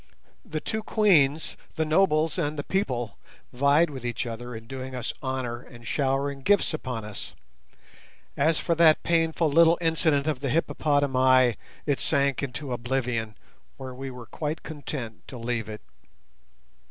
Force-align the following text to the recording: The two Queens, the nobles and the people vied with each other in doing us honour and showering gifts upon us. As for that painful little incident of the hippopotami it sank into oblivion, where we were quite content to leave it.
The 0.43 0.59
two 0.59 0.81
Queens, 0.81 1.55
the 1.75 1.85
nobles 1.85 2.39
and 2.39 2.57
the 2.57 2.63
people 2.63 3.19
vied 3.53 3.91
with 3.91 4.03
each 4.03 4.25
other 4.25 4.55
in 4.55 4.65
doing 4.65 4.95
us 4.95 5.13
honour 5.21 5.61
and 5.61 5.85
showering 5.85 6.41
gifts 6.41 6.73
upon 6.73 7.05
us. 7.05 7.35
As 8.35 8.57
for 8.57 8.73
that 8.73 9.03
painful 9.03 9.51
little 9.51 9.77
incident 9.79 10.25
of 10.25 10.39
the 10.39 10.49
hippopotami 10.49 11.55
it 11.85 11.99
sank 11.99 12.41
into 12.41 12.73
oblivion, 12.73 13.37
where 13.77 13.93
we 13.93 14.09
were 14.09 14.25
quite 14.25 14.63
content 14.63 15.27
to 15.27 15.37
leave 15.37 15.69
it. 15.69 15.81